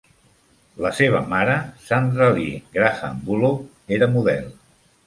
La 0.85 0.91
seva 0.99 1.21
mare, 1.35 1.57
la 1.61 1.85
Sandra 1.91 2.31
Lee-Graham 2.39 3.25
Bullough, 3.31 3.65
era 3.99 4.11
model. 4.19 4.53